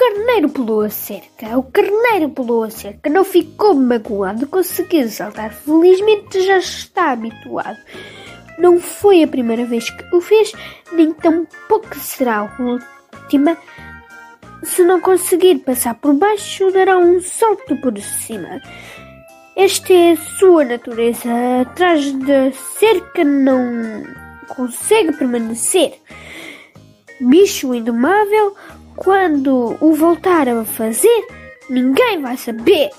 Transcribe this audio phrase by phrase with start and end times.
[0.00, 6.40] carneiro pulou a cerca, o carneiro pulou a cerca, não ficou magoado, conseguiu saltar felizmente,
[6.40, 7.76] já está habituado.
[8.58, 10.52] Não foi a primeira vez que o fez,
[10.92, 13.58] nem tampouco será a última.
[14.62, 18.58] Se não conseguir passar por baixo, dará um salto por cima.
[19.54, 21.28] Esta é a sua natureza.
[21.60, 24.02] Atrás da cerca não
[24.48, 25.92] consegue permanecer.
[27.20, 28.54] Bicho indomável,
[28.96, 31.26] quando o voltar a fazer,
[31.68, 32.90] ninguém vai saber.